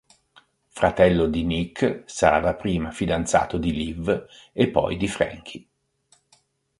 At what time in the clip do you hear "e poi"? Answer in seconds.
4.51-4.97